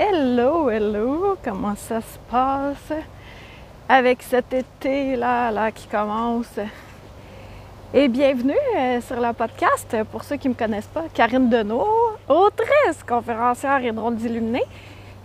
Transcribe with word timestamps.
Hello, 0.00 0.70
hello, 0.70 1.36
comment 1.42 1.74
ça 1.74 2.00
se 2.00 2.18
passe? 2.30 2.92
Avec 3.88 4.22
cet 4.22 4.54
été 4.54 5.16
là, 5.16 5.72
qui 5.72 5.88
commence? 5.88 6.56
Et 7.92 8.06
bienvenue 8.06 8.54
euh, 8.76 9.00
sur 9.00 9.16
le 9.16 9.32
podcast, 9.32 9.96
pour 10.12 10.22
ceux 10.22 10.36
qui 10.36 10.46
ne 10.46 10.54
me 10.54 10.56
connaissent 10.56 10.86
pas, 10.86 11.06
Karine 11.12 11.48
Deneau, 11.48 11.84
autrice, 12.28 13.02
conférencière 13.08 13.84
et 13.84 13.90
drôle 13.90 14.14
d'illuminé. 14.14 14.62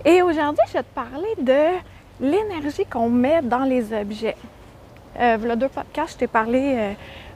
Et 0.03 0.23
aujourd'hui, 0.23 0.65
je 0.69 0.73
vais 0.73 0.83
te 0.83 0.95
parler 0.95 1.35
de 1.37 1.77
l'énergie 2.19 2.87
qu'on 2.87 3.09
met 3.09 3.43
dans 3.43 3.65
les 3.65 3.93
objets. 3.93 4.35
Euh, 5.19 5.37
voilà 5.37 5.55
deux 5.55 5.69
podcasts, 5.69 6.13
je 6.13 6.17
t'ai 6.17 6.27
parlé, 6.27 6.73
euh, 6.75 6.93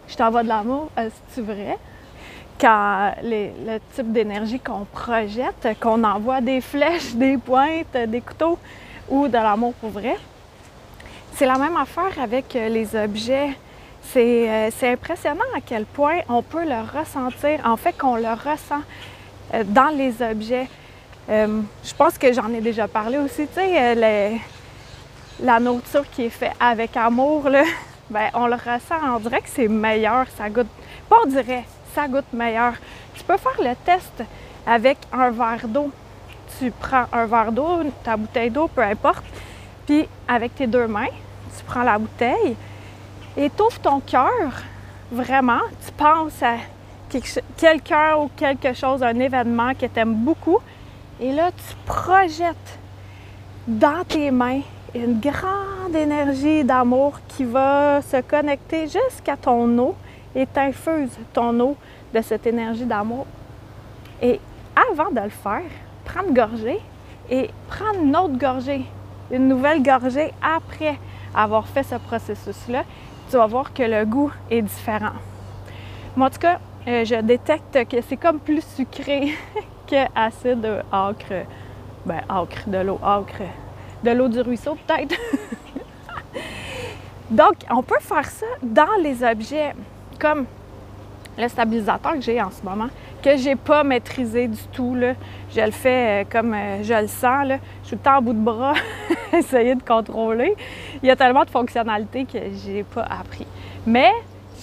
je 0.07 0.15
t'envoie 0.15 0.41
de 0.41 0.47
l'amour, 0.47 0.89
euh, 0.97 1.07
c'est 1.29 1.41
vrai? 1.41 1.77
Quand 2.59 3.11
le 3.23 3.77
type 3.93 4.11
d'énergie 4.11 4.59
qu'on 4.59 4.85
projette, 4.85 5.67
qu'on 5.79 6.03
envoie 6.03 6.41
des 6.41 6.61
flèches, 6.61 7.13
des 7.13 7.37
pointes, 7.37 7.95
des 8.07 8.21
couteaux 8.21 8.57
ou 9.09 9.27
de 9.27 9.33
l'amour 9.33 9.73
pour 9.75 9.89
vrai. 9.89 10.15
C'est 11.33 11.45
la 11.45 11.57
même 11.57 11.77
affaire 11.77 12.19
avec 12.21 12.55
euh, 12.55 12.67
les 12.67 12.95
objets. 12.95 13.49
C'est 14.01 14.49
euh, 14.49 14.69
c'est 14.75 14.89
impressionnant 14.89 15.45
à 15.55 15.61
quel 15.63 15.85
point 15.85 16.19
on 16.29 16.41
peut 16.41 16.65
le 16.65 16.99
ressentir, 16.99 17.59
en 17.63 17.77
fait 17.77 17.93
qu'on 17.97 18.15
le 18.15 18.29
ressent 18.29 18.81
euh, 19.53 19.63
dans 19.63 19.95
les 19.95 20.21
objets. 20.21 20.67
Je 21.29 21.93
pense 21.97 22.17
que 22.17 22.31
j'en 22.31 22.47
ai 22.53 22.61
déjà 22.61 22.87
parlé 22.87 23.17
aussi, 23.17 23.47
tu 23.47 23.55
sais, 23.55 24.39
la 25.43 25.59
nourriture 25.59 26.09
qui 26.09 26.23
est 26.23 26.29
faite 26.29 26.53
avec 26.57 26.95
amour, 26.95 27.43
ben, 28.09 28.29
on 28.33 28.47
le 28.47 28.55
ressent, 28.55 28.95
on 29.13 29.19
dirait 29.19 29.41
que 29.41 29.49
c'est 29.49 29.67
meilleur, 29.67 30.25
ça 30.37 30.49
goûte, 30.49 30.69
pas 31.09 31.17
on 31.25 31.27
dirait, 31.27 31.65
ça 31.97 32.07
goûte 32.07 32.31
meilleur. 32.31 32.73
Tu 33.15 33.23
peux 33.23 33.37
faire 33.37 33.59
le 33.59 33.73
test 33.83 34.23
avec 34.67 34.99
un 35.11 35.31
verre 35.31 35.67
d'eau. 35.67 35.89
Tu 36.59 36.69
prends 36.69 37.05
un 37.11 37.25
verre 37.25 37.51
d'eau, 37.51 37.79
ta 38.03 38.15
bouteille 38.15 38.51
d'eau, 38.51 38.67
peu 38.67 38.83
importe, 38.83 39.23
puis 39.87 40.07
avec 40.27 40.53
tes 40.53 40.67
deux 40.67 40.85
mains, 40.85 41.13
tu 41.57 41.63
prends 41.65 41.81
la 41.81 41.97
bouteille 41.97 42.55
et 43.35 43.49
t'ouvres 43.49 43.79
ton 43.79 43.99
cœur, 43.99 44.51
vraiment, 45.11 45.61
tu 45.83 45.91
penses 45.91 46.43
à 46.43 46.57
quelqu'un 47.57 48.17
ou 48.17 48.29
quelque 48.35 48.73
chose, 48.73 49.01
un 49.01 49.19
événement 49.19 49.73
que 49.73 49.87
tu 49.87 49.99
aimes 49.99 50.13
beaucoup, 50.13 50.59
et 51.19 51.31
là, 51.31 51.49
tu 51.51 51.75
projettes 51.87 52.77
dans 53.67 54.03
tes 54.07 54.29
mains 54.29 54.61
une 54.93 55.19
grande 55.19 55.95
énergie 55.95 56.63
d'amour 56.63 57.19
qui 57.27 57.43
va 57.43 58.03
se 58.03 58.21
connecter 58.21 58.83
jusqu'à 58.83 59.35
ton 59.35 59.77
eau 59.79 59.95
et 60.37 60.45
t'infuse 60.45 61.17
ton 61.33 61.59
eau 61.59 61.75
de 62.13 62.21
cette 62.21 62.45
énergie 62.45 62.85
d'amour. 62.85 63.25
Et 64.21 64.39
avant 64.75 65.09
de 65.09 65.19
le 65.19 65.29
faire, 65.29 65.63
prends 66.05 66.23
une 66.27 66.33
gorgée 66.33 66.79
et 67.29 67.49
prends 67.67 67.99
une 67.99 68.15
autre 68.15 68.37
gorgée, 68.37 68.85
une 69.31 69.47
nouvelle 69.47 69.81
gorgée 69.81 70.31
après 70.41 70.97
avoir 71.35 71.67
fait 71.67 71.81
ce 71.81 71.95
processus-là. 71.95 72.83
Tu 73.29 73.35
vas 73.35 73.47
voir 73.47 73.73
que 73.73 73.81
le 73.81 74.05
goût 74.05 74.31
est 74.51 74.61
différent. 74.61 75.13
Moi, 76.15 76.27
en 76.27 76.29
tout 76.29 76.39
cas, 76.39 76.59
euh, 76.87 77.03
je 77.03 77.15
détecte 77.15 77.87
que 77.89 77.97
c'est 78.07 78.15
comme 78.15 78.39
plus 78.39 78.63
sucré 78.75 79.33
que 79.87 80.05
acide 80.15 80.83
acre. 80.91 81.45
Ben, 82.05 82.21
acre, 82.29 82.63
de 82.67 82.77
l'eau, 82.77 82.99
acre. 83.03 83.43
De 84.03 84.11
l'eau 84.11 84.29
du 84.29 84.39
ruisseau, 84.41 84.77
peut-être. 84.87 85.15
Donc, 87.31 87.55
on 87.69 87.81
peut 87.81 87.99
faire 87.99 88.25
ça 88.25 88.45
dans 88.61 89.01
les 89.01 89.23
objets, 89.23 89.73
comme 90.19 90.45
le 91.37 91.47
stabilisateur 91.47 92.13
que 92.13 92.21
j'ai 92.21 92.41
en 92.41 92.49
ce 92.49 92.63
moment, 92.63 92.87
que 93.21 93.37
j'ai 93.37 93.55
pas 93.55 93.83
maîtrisé 93.83 94.47
du 94.47 94.61
tout. 94.71 94.95
Là. 94.95 95.13
Je 95.55 95.61
le 95.61 95.71
fais 95.71 96.23
euh, 96.23 96.25
comme 96.29 96.53
euh, 96.53 96.83
je 96.83 96.93
le 96.93 97.07
sens. 97.07 97.47
Là. 97.47 97.57
Je 97.83 97.87
suis 97.87 97.97
tout 97.97 98.03
le 98.03 98.09
temps 98.09 98.17
en 98.17 98.21
bout 98.21 98.33
de 98.33 98.39
bras, 98.39 98.73
essayer 99.33 99.75
de 99.75 99.83
contrôler. 99.83 100.55
Il 101.03 101.07
y 101.07 101.11
a 101.11 101.15
tellement 101.15 101.45
de 101.45 101.49
fonctionnalités 101.49 102.25
que 102.25 102.39
j'ai 102.65 102.83
pas 102.83 103.03
appris. 103.03 103.45
Mais 103.85 104.11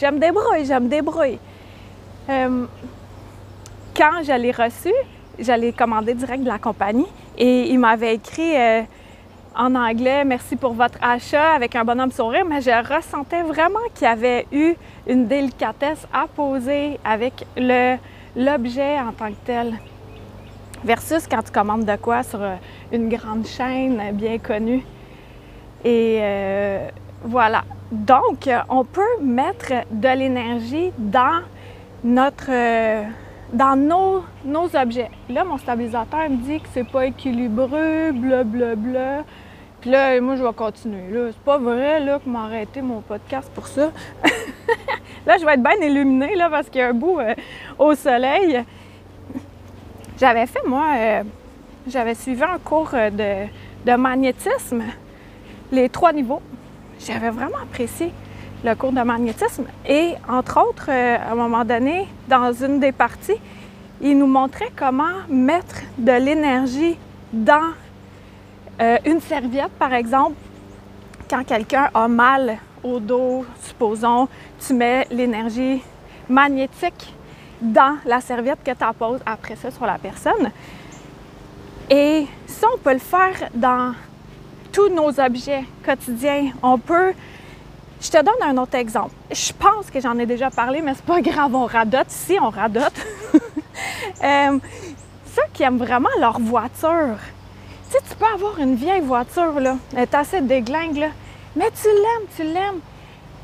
je 0.00 0.06
me 0.06 0.19
débrouille, 0.19 0.65
je 0.65 0.75
me 0.75 0.88
débrouille. 0.88 1.38
Euh, 2.28 2.66
quand 3.97 4.22
je 4.25 4.32
l'ai 4.32 4.50
reçu, 4.50 4.92
je 5.38 5.53
l'ai 5.53 5.72
commandé 5.72 6.15
direct 6.15 6.42
de 6.42 6.48
la 6.48 6.59
compagnie 6.59 7.06
et 7.38 7.71
il 7.71 7.78
m'avait 7.78 8.15
écrit 8.15 8.56
euh, 8.56 8.82
en 9.56 9.75
anglais 9.75 10.25
merci 10.25 10.56
pour 10.56 10.72
votre 10.72 10.98
achat 11.00 11.53
avec 11.53 11.76
un 11.76 11.84
bonhomme 11.84 12.10
sourire, 12.10 12.44
mais 12.44 12.60
je 12.60 12.70
ressentais 12.70 13.42
vraiment 13.42 13.81
qu'il 13.94 14.06
y 14.06 14.10
avait 14.10 14.47
eu 14.53 14.75
une 15.06 15.26
délicatesse 15.26 16.06
à 16.12 16.26
poser 16.26 16.98
avec 17.04 17.47
l'objet 17.56 18.98
en 18.98 19.12
tant 19.12 19.28
que 19.28 19.44
tel. 19.44 19.75
Versus 20.84 21.26
quand 21.26 21.42
tu 21.42 21.50
commandes 21.50 21.87
de 21.87 21.97
quoi 21.97 22.22
sur 22.22 22.42
euh, 22.42 22.56
une 22.92 23.09
grande 23.09 23.47
chaîne 23.47 24.00
bien 24.12 24.38
connue. 24.38 24.84
Et 25.82 26.19
euh, 26.21 26.88
voilà. 27.22 27.65
Donc, 27.91 28.50
on 28.69 28.84
peut 28.84 29.03
mettre 29.22 29.72
de 29.91 30.09
l'énergie 30.09 30.92
dans 30.98 31.41
notre 32.03 32.50
euh, 32.50 33.04
dans 33.53 33.77
nos, 33.77 34.25
nos 34.44 34.75
objets. 34.77 35.10
Là, 35.28 35.44
mon 35.44 35.59
stabilisateur 35.59 36.28
me 36.31 36.37
dit 36.37 36.60
que 36.60 36.69
c'est 36.72 36.88
pas 36.88 37.06
équilibré, 37.06 38.12
blablabla. 38.12 39.25
Puis 39.81 39.91
là, 39.91 40.21
moi, 40.21 40.37
je 40.37 40.43
vais 40.43 40.53
continuer. 40.53 41.31
C'est 41.32 41.44
pas 41.44 41.59
vrai 41.59 42.00
là, 42.00 42.19
que 42.19 42.28
m'a 42.28 42.44
arrêté 42.44 42.81
mon 42.81 43.00
podcast 43.00 43.50
pour 43.54 43.66
ça. 43.66 43.91
là, 45.27 45.37
je 45.38 45.44
vais 45.44 45.54
être 45.54 45.62
bien 45.62 45.87
illuminée 45.87 46.34
là, 46.37 46.49
parce 46.49 46.69
qu'il 46.69 46.81
y 46.81 46.84
a 46.84 46.88
un 46.88 46.94
bout 46.94 47.21
euh, 47.21 47.34
au 47.78 47.94
soleil. 47.94 48.65
J'avais 50.19 50.47
fait, 50.47 50.66
moi, 50.66 50.87
euh, 50.97 51.22
j'avais 51.87 52.15
suivi 52.15 52.43
un 52.43 52.59
cours 52.59 52.91
euh, 52.94 53.10
de, 53.10 53.91
de 53.91 53.97
magnétisme, 53.97 54.83
les 55.71 55.88
trois 55.88 56.12
niveaux. 56.12 56.41
J'avais 56.99 57.31
vraiment 57.31 57.59
apprécié 57.62 58.12
le 58.64 58.75
cours 58.75 58.92
de 58.92 59.02
magnétisme. 59.02 59.66
Et 59.86 60.14
entre 60.28 60.60
autres, 60.60 60.88
euh, 60.88 61.16
à 61.16 61.32
un 61.32 61.34
moment 61.34 61.64
donné, 61.64 62.08
dans 62.26 62.52
une 62.52 62.80
des 62.80 62.92
parties, 62.92 63.38
il 64.00 64.19
nous 64.19 64.26
montrait 64.26 64.72
comment 64.75 65.22
mettre 65.28 65.82
de 65.98 66.12
l'énergie 66.12 66.97
dans 67.32 67.72
euh, 68.80 68.97
une 69.04 69.20
serviette, 69.20 69.72
par 69.78 69.92
exemple. 69.92 70.36
Quand 71.28 71.44
quelqu'un 71.44 71.91
a 71.92 72.08
mal 72.08 72.56
au 72.82 72.98
dos, 73.00 73.44
supposons, 73.62 74.28
tu 74.66 74.74
mets 74.74 75.06
l'énergie 75.10 75.82
magnétique 76.28 77.14
dans 77.60 77.98
la 78.04 78.20
serviette 78.20 78.58
que 78.64 78.72
tu 78.72 78.84
apposes 78.84 79.20
après 79.26 79.56
ça 79.56 79.70
sur 79.70 79.86
la 79.86 79.98
personne. 79.98 80.50
Et 81.91 82.26
ça, 82.47 82.66
on 82.74 82.78
peut 82.78 82.94
le 82.94 82.98
faire 82.98 83.50
dans 83.54 83.94
tous 84.72 84.88
nos 84.88 85.20
objets 85.20 85.64
quotidiens. 85.84 86.50
On 86.62 86.78
peut 86.78 87.12
je 88.04 88.10
te 88.10 88.22
donne 88.22 88.42
un 88.42 88.59
autre 88.59 88.75
exemple. 88.76 89.15
Je 89.31 89.53
pense 89.53 89.91
que 89.91 89.98
j'en 89.98 90.19
ai 90.19 90.26
déjà 90.26 90.50
parlé, 90.50 90.82
mais 90.82 90.92
c'est 90.94 91.04
pas 91.04 91.20
grave, 91.31 91.54
on 91.54 91.65
radote. 91.65 92.10
Ici, 92.12 92.37
on 92.41 92.50
radote. 92.50 92.94
Euh, 94.22 94.59
ceux 95.34 95.42
qui 95.53 95.65
aiment 95.65 95.78
vraiment 95.78 96.09
leur 96.21 96.39
voiture. 96.39 97.18
Tu 97.91 97.92
sais, 97.92 97.98
tu 98.09 98.15
peux 98.15 98.24
avoir 98.33 98.59
une 98.59 98.77
vieille 98.77 99.01
voiture, 99.03 99.59
là. 99.60 99.77
Elle 99.92 100.04
est 100.04 100.15
assez 100.15 100.41
déglingue, 100.41 100.97
là. 100.97 101.09
Mais 101.56 101.71
tu 101.72 101.89
l'aimes, 101.89 102.28
tu 102.36 102.42
l'aimes. 102.45 102.80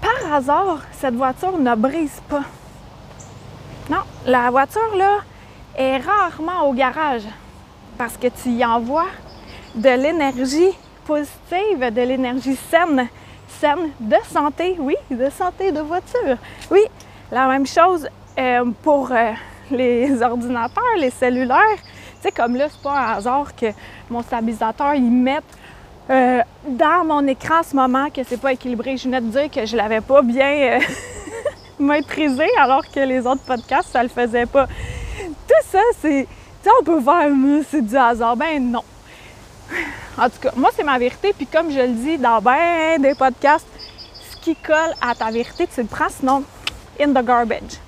Par 0.01 0.33
hasard, 0.33 0.79
cette 0.93 1.17
voiture 1.17 1.59
ne 1.59 1.75
brise 1.75 2.23
pas. 2.29 2.45
Non, 3.91 4.03
la 4.25 4.51
voiture, 4.51 4.97
là, 4.97 5.19
est 5.77 5.99
rarement 5.99 6.69
au 6.69 6.73
garage 6.73 7.25
parce 7.99 8.17
que 8.17 8.29
tu 8.29 8.51
y 8.51 8.65
envoies 8.65 9.11
de 9.75 9.91
l'énergie 9.91 10.73
positive, 11.05 11.93
de 11.93 12.03
l'énergie 12.03 12.57
saine 12.71 13.09
de 13.63 14.17
santé, 14.33 14.77
oui, 14.79 14.97
de 15.11 15.29
santé 15.29 15.71
de 15.71 15.81
voiture. 15.81 16.37
Oui, 16.71 16.81
la 17.31 17.47
même 17.47 17.67
chose 17.67 18.09
euh, 18.39 18.65
pour 18.83 19.13
euh, 19.13 19.33
les 19.71 20.23
ordinateurs, 20.23 20.97
les 20.99 21.11
cellulaires. 21.11 21.77
Tu 21.77 22.23
sais, 22.23 22.33
comme 22.33 22.57
là, 22.57 22.69
c'est 22.71 22.83
pas 22.83 22.99
un 22.99 23.13
hasard 23.17 23.55
que 23.55 23.67
mon 24.09 24.23
stabilisateur, 24.23 24.95
il 24.95 25.11
mette 25.11 25.45
euh, 26.09 26.41
dans 26.69 27.05
mon 27.05 27.27
écran 27.27 27.61
en 27.61 27.63
ce 27.63 27.77
moment 27.77 28.09
que 28.09 28.23
c'est 28.25 28.41
pas 28.41 28.53
équilibré. 28.53 28.97
Je 28.97 29.05
venais 29.05 29.21
de 29.21 29.27
dire 29.27 29.51
que 29.51 29.67
je 29.67 29.77
l'avais 29.77 30.01
pas 30.01 30.23
bien 30.23 30.79
maîtrisé 31.79 32.47
alors 32.59 32.87
que 32.91 33.01
les 33.01 33.27
autres 33.27 33.43
podcasts, 33.43 33.91
ça 33.93 34.03
le 34.03 34.09
faisait 34.09 34.47
pas. 34.47 34.67
Tout 34.67 35.67
ça, 35.71 35.81
c'est... 36.01 36.27
Tu 36.63 36.69
sais, 36.69 36.75
on 36.81 36.85
peut 36.85 36.99
voir, 36.99 37.25
c'est 37.71 37.83
du 37.83 37.97
hasard. 37.97 38.37
Ben 38.37 38.71
non. 38.71 38.83
En 40.21 40.29
tout 40.29 40.39
cas, 40.39 40.51
moi, 40.55 40.69
c'est 40.77 40.85
ma 40.85 40.99
vérité. 40.99 41.33
Puis 41.33 41.47
comme 41.47 41.71
je 41.71 41.81
le 41.81 41.89
dis 41.89 42.19
dans 42.19 42.43
ben 42.43 43.01
des 43.01 43.15
podcasts, 43.15 43.67
ce 44.31 44.37
qui 44.37 44.55
colle 44.55 44.95
à 45.01 45.15
ta 45.15 45.31
vérité, 45.31 45.67
tu 45.67 45.81
le 45.81 45.87
prends, 45.87 46.11
sinon, 46.11 46.45
in 47.01 47.09
the 47.09 47.25
garbage. 47.25 47.79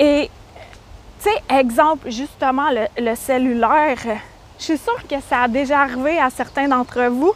Et, 0.00 0.28
tu 1.22 1.30
sais, 1.30 1.42
exemple, 1.48 2.10
justement, 2.10 2.70
le, 2.70 3.14
cellulaire. 3.14 3.98
Je 4.58 4.64
suis 4.64 4.78
sûre 4.78 5.06
que 5.08 5.14
ça 5.28 5.42
a 5.42 5.48
déjà 5.48 5.82
arrivé 5.82 6.18
à 6.18 6.28
certains 6.30 6.66
d'entre 6.66 7.04
vous 7.04 7.32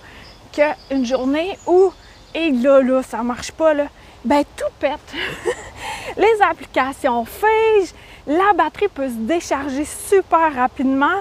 qu'une 0.52 1.06
journée 1.06 1.56
où, 1.68 1.92
et 2.34 2.50
là, 2.50 2.82
là, 2.82 3.02
ça 3.04 3.22
marche 3.22 3.52
pas, 3.52 3.72
là, 3.72 3.86
ben 4.24 4.42
tout 4.56 4.72
pète. 4.80 5.14
Les 6.16 6.42
applications 6.42 7.24
figent, 7.24 7.94
la 8.26 8.52
batterie 8.56 8.88
peut 8.88 9.08
se 9.08 9.14
décharger 9.14 9.84
super 9.84 10.52
rapidement 10.54 11.20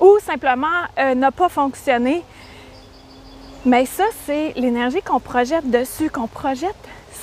ou 0.00 0.18
simplement 0.20 0.66
euh, 0.98 1.14
ne 1.14 1.30
pas 1.30 1.48
fonctionner. 1.48 2.22
Mais 3.64 3.86
ça, 3.86 4.04
c'est 4.24 4.52
l'énergie 4.56 5.02
qu'on 5.02 5.20
projette 5.20 5.68
dessus, 5.70 6.10
qu'on 6.10 6.28
projette 6.28 6.76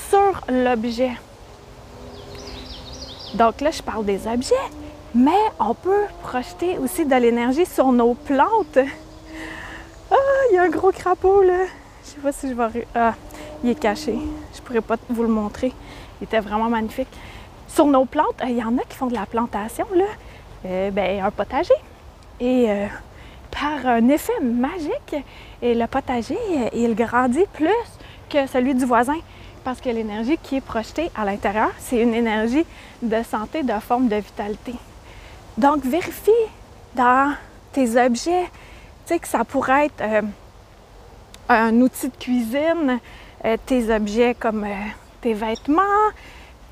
sur 0.10 0.42
l'objet. 0.50 1.12
Donc 3.36 3.62
là, 3.62 3.72
je 3.72 3.82
parle 3.82 4.06
des 4.06 4.28
objets, 4.28 4.56
mais 5.14 5.32
on 5.60 5.74
peut 5.74 6.06
projeter 6.24 6.78
aussi 6.78 7.06
de 7.06 7.16
l'énergie 7.16 7.66
sur 7.66 7.92
nos 7.92 8.14
plantes. 8.14 8.80
Ah, 10.12 10.16
il 10.52 10.56
y 10.56 10.58
a 10.58 10.64
un 10.64 10.70
gros 10.70 10.92
crapaud 10.92 11.42
là. 11.42 11.66
Je 12.04 12.10
sais 12.10 12.20
pas 12.22 12.32
si 12.32 12.50
je 12.50 12.54
vais. 12.54 12.88
Ah, 12.94 13.14
il 13.64 13.72
est 13.72 13.80
caché. 13.80 14.18
Je 14.54 14.62
pourrais 14.62 14.82
pas 14.82 14.96
vous 15.10 15.24
le 15.24 15.30
montrer. 15.30 15.74
Il 16.22 16.26
était 16.26 16.40
vraiment 16.40 16.70
magnifique. 16.70 17.10
Sur 17.68 17.88
nos 17.88 18.06
plantes, 18.06 18.42
il 18.48 18.58
y 18.58 18.64
en 18.64 18.78
a 18.78 18.84
qui 18.84 18.96
font 18.96 19.08
de 19.08 19.16
la 19.16 19.26
plantation 19.26 19.86
là. 19.96 20.06
Euh, 20.66 20.92
ben, 20.92 21.24
un 21.24 21.32
potager. 21.32 21.74
Et 22.40 22.70
euh, 22.70 22.88
par 23.52 23.86
un 23.86 24.10
effet 24.10 24.40
magique, 24.42 25.16
le 25.62 25.86
potager, 25.86 26.38
euh, 26.52 26.70
il 26.74 26.96
grandit 26.96 27.46
plus 27.54 27.70
que 28.30 28.46
celui 28.48 28.76
du 28.76 28.86
voisin 28.86 29.18
parce 29.64 29.80
que 29.82 29.90
l'énergie 29.90 30.38
qui 30.44 30.58
est 30.58 30.62
projetée 30.62 31.10
à 31.16 31.26
l'intérieur, 31.26 31.72
c'est 31.80 32.02
une 32.02 32.14
énergie 32.14 32.66
de 33.02 33.24
santé, 33.24 33.64
de 33.64 33.74
forme 33.80 34.10
de 34.10 34.18
vitalité. 34.18 34.76
Donc, 35.58 35.84
vérifie 35.84 36.32
dans 36.94 37.34
tes 37.72 38.00
objets, 38.00 38.44
tu 39.06 39.14
sais, 39.14 39.20
que 39.20 39.28
ça 39.28 39.44
pourrait 39.44 39.86
être 39.86 40.02
euh, 40.02 40.22
un 41.50 41.74
outil 41.82 42.10
de 42.10 42.16
cuisine, 42.16 43.00
tes 43.66 43.94
objets 43.94 44.36
comme 44.40 44.66
tes 45.22 45.34
vêtements, 45.34 45.84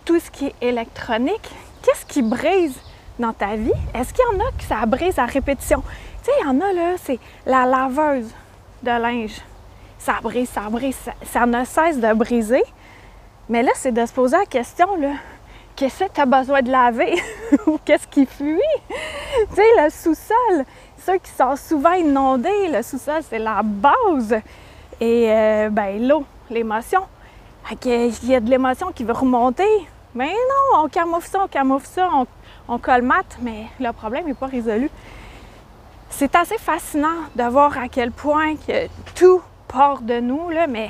tout 0.06 0.20
ce 0.20 0.32
qui 0.32 0.48
est 0.48 0.56
électronique. 0.62 1.50
Qu'est-ce 1.84 2.06
qui 2.06 2.24
brise 2.24 2.80
dans 3.20 3.34
ta 3.34 3.56
vie, 3.56 3.72
est-ce 3.94 4.14
qu'il 4.14 4.24
y 4.32 4.36
en 4.36 4.40
a 4.40 4.52
que 4.58 4.64
ça 4.64 4.86
brise 4.86 5.18
à 5.20 5.26
répétition? 5.26 5.82
Tu 6.24 6.26
sais, 6.26 6.32
il 6.42 6.46
y 6.46 6.50
en 6.50 6.62
a 6.62 6.74
là, 6.74 6.96
c'est 6.98 7.20
la 7.46 7.66
laveuse 7.66 8.32
de 8.82 8.92
linge. 8.92 9.42
Ça 10.00 10.16
brise, 10.22 10.50
ça 10.50 10.62
brise, 10.70 10.98
ça, 11.24 11.46
ne 11.46 11.64
cesse 11.64 12.00
de 12.00 12.14
briser. 12.14 12.64
Mais 13.50 13.64
là, 13.64 13.72
c'est 13.76 13.92
de 13.92 14.06
se 14.06 14.14
poser 14.14 14.38
la 14.38 14.46
question, 14.46 14.96
là, 14.98 15.14
qu'est-ce 15.76 16.06
que 16.06 16.12
tu 16.14 16.22
as 16.22 16.26
besoin 16.26 16.62
de 16.62 16.72
laver? 16.72 17.22
Ou 17.68 17.78
qu'est-ce 17.84 18.08
qui 18.08 18.26
fuit? 18.26 18.60
tu 19.50 19.56
sais, 19.56 19.68
le 19.82 19.90
sous-sol, 19.90 20.66
ceux 21.06 21.18
qui 21.18 21.32
sont 21.32 21.56
souvent 21.56 21.94
inondés, 21.94 22.70
le 22.70 22.82
sous-sol, 22.82 23.22
c'est 23.30 23.40
la 23.40 23.62
base. 23.64 24.36
Et 25.00 25.32
euh, 25.32 25.70
ben 25.70 26.08
l'eau, 26.08 26.26
l'émotion. 26.50 27.02
Il 27.86 28.30
y 28.30 28.36
a 28.36 28.40
de 28.40 28.50
l'émotion 28.50 28.92
qui 28.92 29.04
veut 29.04 29.14
remonter. 29.14 29.88
Mais 30.16 30.32
non, 30.32 30.84
on 30.84 30.88
camoufle 30.88 31.28
ça, 31.28 31.44
on 31.44 31.48
camoufle 31.48 31.88
ça, 31.88 32.10
on, 32.14 32.28
on 32.68 32.78
colmate, 32.78 33.38
mais 33.42 33.68
le 33.80 33.92
problème 33.92 34.26
n'est 34.26 34.34
pas 34.34 34.48
résolu. 34.48 34.90
C'est 36.10 36.36
assez 36.36 36.58
fascinant 36.58 37.28
de 37.36 37.44
voir 37.44 37.78
à 37.78 37.88
quel 37.88 38.12
point 38.12 38.56
que 38.56 38.88
tout 39.16 39.42
part 39.68 40.02
de 40.02 40.20
nous, 40.20 40.50
là, 40.50 40.68
mais 40.68 40.90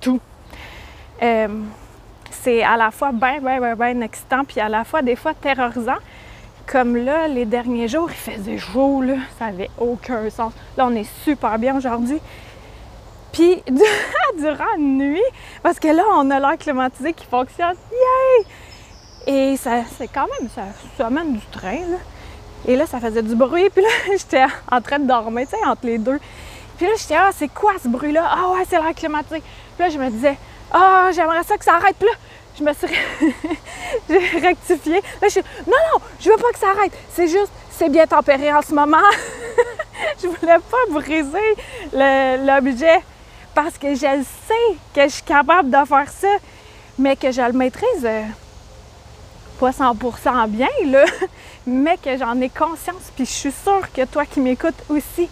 tout. 0.00 0.20
Euh, 1.22 1.48
c'est 2.30 2.62
à 2.62 2.76
la 2.76 2.90
fois 2.90 3.12
bien, 3.12 3.40
bien, 3.40 3.60
bien, 3.60 3.76
bien 3.76 4.00
excitant, 4.00 4.44
puis 4.44 4.60
à 4.60 4.68
la 4.68 4.84
fois 4.84 5.02
des 5.02 5.16
fois 5.16 5.34
terrorisant. 5.34 5.98
Comme 6.66 6.96
là, 6.96 7.26
les 7.26 7.44
derniers 7.44 7.88
jours, 7.88 8.08
il 8.08 8.16
faisait 8.16 8.58
chaud, 8.58 9.02
là, 9.02 9.14
ça 9.38 9.46
n'avait 9.46 9.70
aucun 9.78 10.30
sens. 10.30 10.52
Là, 10.76 10.86
on 10.86 10.94
est 10.94 11.10
super 11.24 11.58
bien 11.58 11.76
aujourd'hui. 11.76 12.20
Puis, 13.32 13.62
durant 14.38 14.64
la 14.76 14.78
nuit, 14.78 15.20
parce 15.62 15.80
que 15.80 15.88
là, 15.88 16.04
on 16.12 16.30
a 16.30 16.38
l'air 16.38 16.56
climatisé 16.58 17.12
qui 17.12 17.26
fonctionne. 17.26 17.74
Yay! 17.90 18.46
Et 19.26 19.56
ça, 19.56 19.82
c'est 19.96 20.08
quand 20.08 20.26
même, 20.40 20.48
ça, 20.54 20.62
ça 20.96 21.06
amène 21.06 21.34
du 21.34 21.46
train, 21.46 21.78
là. 21.78 21.98
Et 22.66 22.76
là, 22.76 22.86
ça 22.86 23.00
faisait 23.00 23.22
du 23.22 23.34
bruit. 23.34 23.68
Puis 23.70 23.82
là, 23.82 23.88
j'étais 24.18 24.44
en 24.70 24.80
train 24.80 24.98
de 24.98 25.06
dormir, 25.06 25.46
tu 25.48 25.56
sais, 25.56 25.66
entre 25.66 25.86
les 25.86 25.98
deux. 25.98 26.18
Puis 26.76 26.86
là, 26.86 26.92
j'étais, 26.98 27.16
ah, 27.16 27.30
c'est 27.36 27.48
quoi 27.48 27.72
ce 27.82 27.88
bruit-là? 27.88 28.24
Ah 28.28 28.50
ouais, 28.50 28.64
c'est 28.68 28.80
l'air 28.80 28.94
climatique. 28.94 29.44
Puis 29.76 29.84
là, 29.84 29.88
je 29.88 29.98
me 29.98 30.10
disais, 30.10 30.36
ah, 30.72 31.10
j'aimerais 31.14 31.42
ça 31.44 31.56
que 31.56 31.64
ça 31.64 31.74
arrête. 31.74 31.96
Puis 31.98 32.08
là, 32.08 32.14
je 32.58 32.64
me 32.64 32.72
suis 32.72 34.40
rectifié. 34.40 34.94
Là, 34.94 35.28
je 35.28 35.28
suis, 35.28 35.42
non, 35.66 35.76
non, 35.92 36.00
je 36.20 36.30
veux 36.30 36.36
pas 36.36 36.50
que 36.52 36.58
ça 36.58 36.70
arrête. 36.70 36.92
C'est 37.14 37.28
juste, 37.28 37.52
c'est 37.70 37.88
bien 37.88 38.06
tempéré 38.06 38.52
en 38.52 38.62
ce 38.62 38.74
moment. 38.74 38.98
je 40.22 40.26
voulais 40.26 40.58
pas 40.58 41.00
briser 41.00 41.56
l'objet 41.92 43.00
parce 43.54 43.76
que 43.78 43.94
je 43.94 44.00
sais 44.00 44.76
que 44.94 45.02
je 45.02 45.14
suis 45.14 45.22
capable 45.22 45.70
de 45.70 45.84
faire 45.86 46.08
ça, 46.08 46.28
mais 46.98 47.16
que 47.16 47.30
je 47.30 47.42
le 47.42 47.52
maîtrise. 47.52 48.08
Pas 49.58 49.70
100% 49.70 50.48
bien, 50.48 50.68
là, 50.86 51.04
mais 51.66 51.96
que 51.96 52.16
j'en 52.16 52.40
ai 52.40 52.48
conscience. 52.48 53.12
Puis 53.14 53.26
je 53.26 53.30
suis 53.30 53.52
sûre 53.52 53.92
que 53.92 54.04
toi 54.04 54.26
qui 54.26 54.40
m'écoutes 54.40 54.82
aussi, 54.88 55.28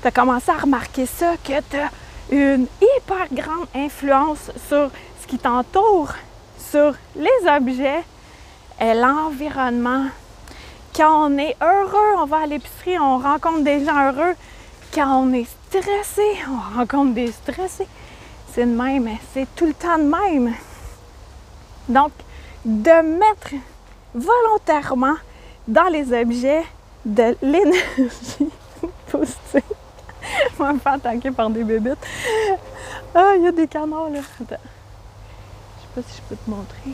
tu 0.00 0.08
as 0.08 0.10
commencé 0.10 0.50
à 0.50 0.58
remarquer 0.58 1.06
ça, 1.06 1.36
que 1.36 1.60
tu 1.70 1.76
as 1.76 1.90
une 2.30 2.66
hyper 2.80 3.26
grande 3.32 3.66
influence 3.74 4.50
sur 4.68 4.90
ce 5.20 5.26
qui 5.26 5.38
t'entoure, 5.38 6.12
sur 6.70 6.94
les 7.16 7.48
objets 7.48 8.02
et 8.80 8.94
l'environnement. 8.94 10.06
Quand 10.94 11.28
on 11.28 11.38
est 11.38 11.56
heureux, 11.62 12.16
on 12.18 12.26
va 12.26 12.42
à 12.42 12.46
l'épicerie, 12.46 12.98
on 12.98 13.18
rencontre 13.18 13.62
des 13.62 13.84
gens 13.84 14.12
heureux. 14.12 14.34
Quand 14.94 15.22
on 15.22 15.32
est 15.32 15.46
stressé, 15.70 16.22
on 16.48 16.78
rencontre 16.78 17.14
des 17.14 17.32
stressés. 17.32 17.88
C'est 18.52 18.66
de 18.66 18.76
même, 18.76 19.08
c'est 19.32 19.46
tout 19.56 19.66
le 19.66 19.72
temps 19.72 19.96
de 19.96 20.02
même. 20.02 20.54
Donc, 21.88 22.12
de 22.64 23.18
mettre 23.18 23.54
volontairement 24.14 25.16
dans 25.66 25.88
les 25.88 26.12
objets 26.12 26.64
de 27.04 27.36
l'énergie 27.42 28.50
positive. 29.10 29.62
Je 30.52 30.62
vais 30.62 30.72
me 30.72 30.78
faire 30.78 30.92
attaquer 30.92 31.30
par 31.30 31.50
des 31.50 31.64
bébites. 31.64 31.98
Ah, 33.14 33.34
il 33.36 33.42
y 33.42 33.48
a 33.48 33.52
des 33.52 33.66
canards 33.66 34.10
là. 34.10 34.20
Attends. 34.40 34.56
Je 35.76 35.82
sais 35.82 35.88
pas 35.94 36.02
si 36.08 36.16
je 36.16 36.22
peux 36.28 36.36
te 36.36 36.50
montrer. 36.50 36.92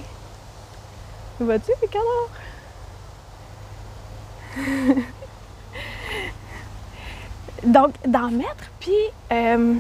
Vois-tu 1.41 1.73
les 1.81 1.89
canards? 1.89 2.31
Donc, 7.63 7.95
d'en 8.07 8.31
mettre, 8.31 8.71
puis 8.81 8.93
euh, 9.33 9.75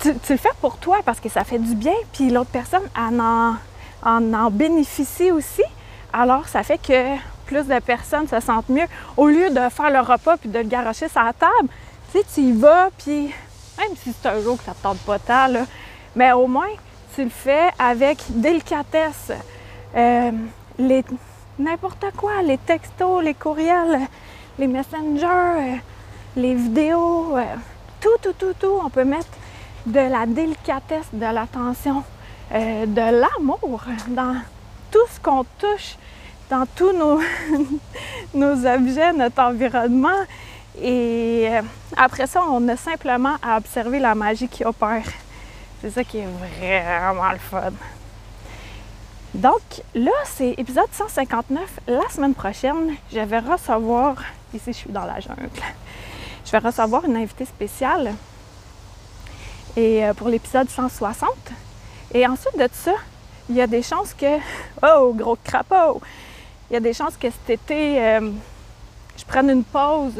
tu, 0.00 0.08
le 0.08 0.36
fais 0.36 0.50
pour 0.60 0.76
toi 0.78 0.98
parce 1.04 1.20
que 1.20 1.28
ça 1.28 1.44
fait 1.44 1.58
du 1.58 1.74
bien, 1.74 1.94
puis 2.12 2.30
l'autre 2.30 2.50
personne 2.50 2.82
en, 2.96 3.54
en, 4.04 4.32
en 4.32 4.50
aussi. 5.32 5.62
Alors, 6.12 6.48
ça 6.48 6.62
fait 6.62 6.78
que 6.78 7.16
plus 7.46 7.66
de 7.66 7.78
personnes 7.80 8.28
se 8.28 8.40
sentent 8.40 8.68
mieux. 8.68 8.86
Au 9.16 9.26
lieu 9.26 9.50
de 9.50 9.68
faire 9.68 9.90
le 9.90 10.00
repas 10.00 10.36
puis 10.36 10.48
de 10.48 10.58
le 10.58 10.64
garocher 10.64 11.08
sur 11.08 11.22
la 11.22 11.32
table, 11.32 11.68
tu 12.12 12.18
sais, 12.18 12.24
tu 12.34 12.40
y 12.40 12.52
vas, 12.52 12.90
puis 12.98 13.32
même 13.78 13.96
si 13.96 14.12
c'est 14.12 14.28
un 14.28 14.40
jour 14.40 14.56
que 14.58 14.64
ça 14.64 14.72
te 14.72 14.82
tente 14.82 14.98
pas 14.98 15.18
tant, 15.18 15.48
mais 16.14 16.32
au 16.32 16.46
moins, 16.46 16.68
tu 17.14 17.24
le 17.24 17.30
fais 17.30 17.70
avec 17.78 18.18
délicatesse. 18.28 19.32
Euh, 19.96 20.30
les 20.78 21.04
n'importe 21.60 22.06
quoi, 22.16 22.42
les 22.42 22.58
textos, 22.58 23.22
les 23.22 23.34
courriels, 23.34 24.00
les 24.58 24.66
messengers, 24.66 25.80
les 26.36 26.54
vidéos, 26.54 27.36
euh, 27.36 27.44
tout, 28.00 28.08
tout, 28.22 28.32
tout, 28.32 28.54
tout, 28.58 28.80
on 28.82 28.88
peut 28.88 29.04
mettre 29.04 29.28
de 29.86 30.00
la 30.00 30.26
délicatesse, 30.26 31.06
de 31.12 31.26
l'attention, 31.26 32.02
euh, 32.52 32.86
de 32.86 33.20
l'amour 33.20 33.82
dans 34.08 34.36
tout 34.90 35.06
ce 35.12 35.20
qu'on 35.20 35.44
touche, 35.58 35.96
dans 36.50 36.66
tous 36.66 36.92
nos, 38.34 38.66
objets, 38.66 39.12
notre 39.12 39.40
environnement. 39.40 40.24
Et 40.80 41.48
euh, 41.48 41.62
après 41.96 42.26
ça, 42.26 42.42
on 42.48 42.66
a 42.68 42.76
simplement 42.76 43.36
à 43.42 43.56
observer 43.56 43.98
la 44.00 44.14
magie 44.14 44.48
qui 44.48 44.64
opère. 44.64 45.04
C'est 45.80 45.90
ça 45.90 46.04
qui 46.04 46.18
est 46.18 46.26
vraiment 46.26 47.30
le 47.30 47.38
fun. 47.38 47.72
Donc 49.34 49.62
là, 49.94 50.10
c'est 50.24 50.54
épisode 50.58 50.92
159. 50.92 51.80
La 51.86 52.08
semaine 52.10 52.34
prochaine, 52.34 52.96
je 53.12 53.20
vais 53.20 53.38
recevoir, 53.38 54.16
ici 54.52 54.72
je 54.72 54.78
suis 54.78 54.90
dans 54.90 55.04
la 55.04 55.20
jungle, 55.20 55.48
je 56.44 56.50
vais 56.50 56.58
recevoir 56.58 57.04
une 57.04 57.16
invitée 57.16 57.44
spéciale. 57.44 58.12
Et 59.76 60.04
euh, 60.04 60.14
pour 60.14 60.28
l'épisode 60.28 60.68
160. 60.68 61.28
Et 62.12 62.26
ensuite 62.26 62.58
de 62.58 62.68
ça, 62.72 62.92
il 63.48 63.56
y 63.56 63.60
a 63.60 63.66
des 63.66 63.82
chances 63.82 64.14
que. 64.14 64.38
Oh, 64.82 65.12
gros 65.14 65.36
crapaud! 65.42 66.00
Il 66.70 66.74
y 66.74 66.76
a 66.76 66.80
des 66.80 66.94
chances 66.94 67.16
que 67.16 67.28
cet 67.30 67.50
été, 67.50 68.02
euh, 68.02 68.30
je 69.16 69.24
prenne 69.24 69.50
une 69.50 69.64
pause 69.64 70.14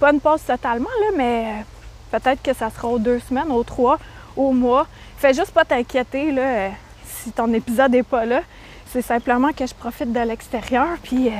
pas 0.00 0.12
une 0.12 0.20
pause 0.20 0.42
totalement, 0.42 0.88
là, 1.00 1.06
mais 1.14 1.44
euh, 1.46 2.18
peut-être 2.18 2.42
que 2.42 2.54
ça 2.54 2.70
sera 2.70 2.88
aux 2.88 2.98
deux 2.98 3.20
semaines, 3.20 3.50
aux 3.50 3.62
trois, 3.62 3.98
au 4.34 4.50
mois. 4.52 4.86
Fais 5.18 5.34
juste 5.34 5.50
pas 5.50 5.66
t'inquiéter 5.66 6.34
euh, 6.36 6.70
si 7.04 7.30
ton 7.30 7.52
épisode 7.52 7.92
n'est 7.92 8.02
pas 8.02 8.24
là. 8.24 8.40
C'est 8.86 9.02
simplement 9.02 9.52
que 9.52 9.66
je 9.66 9.74
profite 9.74 10.10
de 10.10 10.20
l'extérieur, 10.20 10.88
puis 11.02 11.30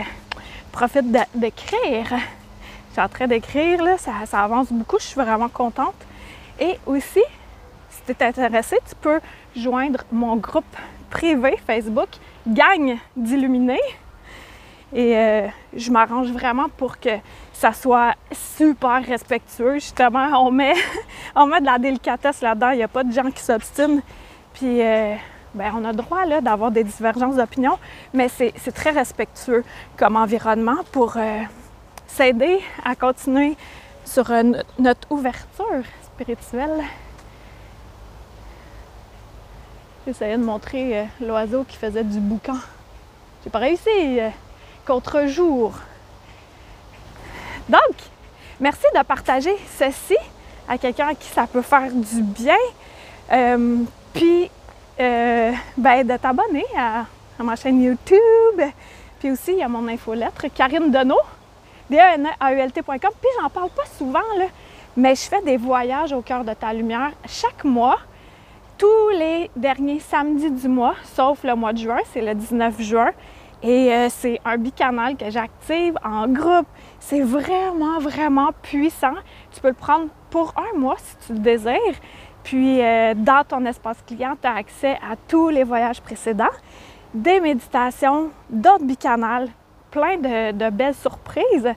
profite 0.71 1.11
d'écrire. 1.35 2.07
Je 2.11 2.93
suis 2.93 3.01
en 3.01 3.09
train 3.09 3.27
d'écrire, 3.27 3.83
là, 3.83 3.97
ça, 3.97 4.13
ça 4.27 4.41
avance 4.41 4.69
beaucoup, 4.71 4.99
je 5.01 5.07
suis 5.07 5.21
vraiment 5.21 5.49
contente. 5.49 5.95
Et 6.61 6.79
aussi, 6.87 7.23
si 7.89 8.01
tu 8.07 8.13
es 8.13 8.27
intéressé, 8.27 8.77
tu 8.89 8.95
peux 8.95 9.21
joindre 9.57 10.05
mon 10.13 10.37
groupe 10.37 10.65
privé 11.11 11.59
Facebook, 11.67 12.09
Gang 12.47 12.97
d'Illuminés. 13.17 13.79
Et 14.93 15.17
euh, 15.17 15.47
je 15.77 15.91
m'arrange 15.91 16.31
vraiment 16.31 16.69
pour 16.69 16.99
que 16.99 17.11
ça 17.53 17.73
soit 17.73 18.15
super 18.33 19.05
respectueux. 19.05 19.75
Justement, 19.75 20.47
on 20.47 20.51
met, 20.51 20.75
on 21.37 21.47
met 21.47 21.61
de 21.61 21.67
la 21.67 21.79
délicatesse 21.79 22.41
là-dedans. 22.41 22.71
Il 22.71 22.79
n'y 22.79 22.83
a 22.83 22.89
pas 22.89 23.05
de 23.05 23.13
gens 23.13 23.31
qui 23.31 23.43
s'obstinent. 23.43 24.01
Puis, 24.55 24.83
euh, 24.83 25.15
ben, 25.55 25.73
on 25.77 25.85
a 25.85 25.93
droit 25.93 26.27
d'avoir 26.41 26.71
des 26.71 26.85
divergences 26.85 27.37
d'opinion, 27.37 27.79
mais 28.15 28.29
c'est 28.29 28.73
très 28.73 28.91
respectueux 28.91 29.65
comme 29.97 30.17
environnement 30.17 30.79
pour 30.93 31.17
euh, 31.17 31.43
s'aider 32.07 32.61
à 32.85 32.95
continuer 32.95 33.57
sur 34.05 34.31
notre 34.79 35.11
ouverture 35.11 35.83
spirituelle. 36.03 36.85
J'essayais 40.07 40.39
de 40.39 40.45
montrer 40.45 41.07
l'oiseau 41.21 41.65
qui 41.65 41.77
faisait 41.77 42.05
du 42.05 42.21
boucan. 42.21 42.57
J'ai 43.45 43.51
pas 43.51 43.59
réussi 43.59 44.19
contre-jour. 44.87 45.75
Donc, 47.69 47.97
merci 48.59 48.85
de 48.97 49.03
partager 49.05 49.55
ceci 49.79 50.17
à 50.69 50.79
quelqu'un 50.79 51.09
à 51.09 51.15
qui 51.15 51.29
ça 51.29 51.47
peut 51.47 51.63
faire 51.63 51.93
du 51.93 52.23
bien. 52.23 52.57
Euh, 53.33 53.79
puis, 54.13 54.51
euh, 54.99 55.53
ben, 55.77 56.07
de 56.07 56.17
t'abonner 56.17 56.65
à, 56.77 57.05
ma 57.39 57.55
chaîne 57.57 57.81
YouTube. 57.83 58.61
Puis 59.21 59.31
aussi, 59.31 59.63
a 59.63 59.69
mon 59.69 59.87
infolettre, 59.87 60.47
Karine 60.55 60.91
Deneau, 60.91 61.21
d 61.89 61.97
e 61.97 62.15
n 62.15 62.29
a 62.41 62.53
u 62.53 62.59
l 62.59 62.73
Puis, 62.73 62.83
j'en 63.41 63.49
parle 63.51 63.71
pas 63.71 63.87
souvent, 63.97 64.19
là, 64.37 64.47
mais 64.97 65.15
je 65.15 65.23
fais 65.23 65.43
des 65.43 65.57
voyages 65.57 66.13
au 66.13 66.23
cœur 66.23 66.43
de 66.43 66.55
ta 66.55 66.73
lumière 66.73 67.13
chaque 67.29 67.65
mois, 67.65 67.99
tous 68.81 69.11
les 69.11 69.51
derniers 69.57 70.01
samedis 70.01 70.51
du 70.51 70.67
mois, 70.67 70.95
sauf 71.05 71.45
le 71.45 71.55
mois 71.55 71.75
de 71.75 71.79
juin, 71.79 71.99
c'est 72.15 72.23
le 72.23 72.35
19 72.35 72.81
juin. 72.81 73.11
Et 73.63 73.93
euh, 73.93 74.09
c'est 74.09 74.41
un 74.43 74.57
bicanal 74.57 75.19
que 75.19 75.29
j'active 75.29 75.99
en 76.03 76.27
groupe. 76.27 76.67
C'est 76.99 77.21
vraiment, 77.21 77.99
vraiment 77.99 78.53
puissant. 78.63 79.13
Tu 79.53 79.61
peux 79.61 79.69
le 79.69 79.75
prendre 79.75 80.07
pour 80.31 80.55
un 80.57 80.79
mois 80.79 80.97
si 80.97 81.27
tu 81.27 81.35
le 81.35 81.41
désires. 81.41 81.99
Puis 82.43 82.81
euh, 82.81 83.13
dans 83.15 83.45
ton 83.47 83.67
espace 83.67 83.99
client, 84.07 84.35
tu 84.41 84.49
as 84.49 84.55
accès 84.55 84.95
à 84.95 85.15
tous 85.29 85.51
les 85.51 85.63
voyages 85.63 86.01
précédents, 86.01 86.57
des 87.13 87.39
méditations, 87.39 88.31
d'autres 88.49 88.87
bicanals, 88.87 89.51
plein 89.91 90.17
de, 90.17 90.71
belles 90.71 90.95
surprises. 90.95 91.69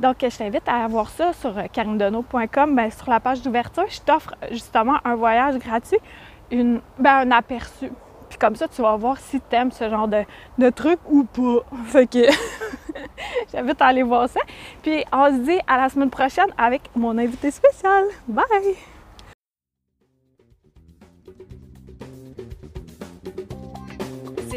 Donc, 0.00 0.16
je 0.22 0.36
t'invite 0.36 0.68
à 0.68 0.84
avoir 0.84 1.08
ça 1.08 1.32
sur 1.32 1.54
carindeneau.com. 1.70 2.74
Ben, 2.74 2.90
sur 2.90 3.10
la 3.10 3.20
page 3.20 3.42
d'ouverture, 3.42 3.84
je 3.88 4.00
t'offre 4.00 4.34
justement 4.50 4.96
un 5.04 5.14
voyage 5.14 5.58
gratuit, 5.58 5.98
une, 6.50 6.80
ben, 6.98 7.28
un 7.28 7.30
aperçu 7.30 7.90
puis 8.28 8.38
comme 8.38 8.56
ça, 8.56 8.68
tu 8.68 8.82
vas 8.82 8.96
voir 8.96 9.18
si 9.18 9.40
tu 9.40 9.56
aimes 9.56 9.72
ce 9.72 9.88
genre 9.88 10.06
de, 10.06 10.22
de 10.58 10.70
truc 10.70 10.98
ou 11.08 11.24
pas. 11.24 11.64
Fait 11.86 12.06
que 12.06 12.26
j'invite 13.52 13.80
à 13.80 13.86
aller 13.86 14.02
voir 14.02 14.28
ça. 14.28 14.40
Puis 14.82 15.04
on 15.12 15.26
se 15.26 15.40
dit 15.40 15.58
à 15.66 15.76
la 15.78 15.88
semaine 15.88 16.10
prochaine 16.10 16.48
avec 16.56 16.82
mon 16.94 17.16
invité 17.18 17.50
spécial. 17.50 18.04
Bye! 18.26 18.97